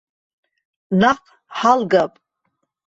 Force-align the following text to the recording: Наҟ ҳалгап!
Наҟ 0.99 1.21
ҳалгап! 1.57 2.11